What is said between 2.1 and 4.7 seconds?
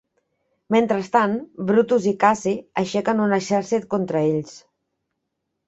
i Cassi aixequen un exèrcit contra ells.